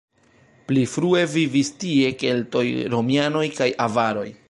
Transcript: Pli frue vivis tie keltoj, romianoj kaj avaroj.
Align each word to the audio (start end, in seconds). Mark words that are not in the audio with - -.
Pli 0.69 0.85
frue 0.93 1.21
vivis 1.35 1.71
tie 1.85 2.09
keltoj, 2.25 2.67
romianoj 2.97 3.49
kaj 3.63 3.73
avaroj. 3.91 4.31